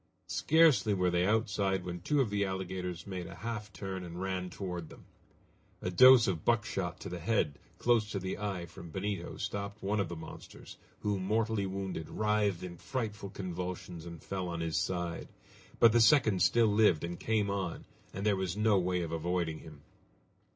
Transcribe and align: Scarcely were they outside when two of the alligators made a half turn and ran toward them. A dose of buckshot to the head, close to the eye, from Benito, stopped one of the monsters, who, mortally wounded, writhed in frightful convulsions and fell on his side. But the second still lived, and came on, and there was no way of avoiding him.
Scarcely 0.25 0.95
were 0.95 1.11
they 1.11 1.27
outside 1.27 1.85
when 1.85 2.01
two 2.01 2.21
of 2.21 2.31
the 2.31 2.43
alligators 2.43 3.05
made 3.05 3.27
a 3.27 3.35
half 3.35 3.71
turn 3.71 4.03
and 4.03 4.19
ran 4.19 4.49
toward 4.49 4.89
them. 4.89 5.05
A 5.79 5.91
dose 5.91 6.25
of 6.25 6.43
buckshot 6.43 6.99
to 7.01 7.07
the 7.09 7.19
head, 7.19 7.59
close 7.77 8.09
to 8.09 8.17
the 8.17 8.39
eye, 8.39 8.65
from 8.65 8.89
Benito, 8.89 9.37
stopped 9.37 9.83
one 9.83 9.99
of 9.99 10.09
the 10.09 10.15
monsters, 10.15 10.77
who, 11.01 11.19
mortally 11.19 11.67
wounded, 11.67 12.09
writhed 12.09 12.63
in 12.63 12.77
frightful 12.77 13.29
convulsions 13.29 14.07
and 14.07 14.23
fell 14.23 14.47
on 14.47 14.59
his 14.59 14.75
side. 14.77 15.27
But 15.79 15.91
the 15.91 16.01
second 16.01 16.41
still 16.41 16.73
lived, 16.73 17.03
and 17.03 17.19
came 17.19 17.51
on, 17.51 17.85
and 18.11 18.25
there 18.25 18.35
was 18.35 18.57
no 18.57 18.79
way 18.79 19.03
of 19.03 19.11
avoiding 19.11 19.59
him. 19.59 19.83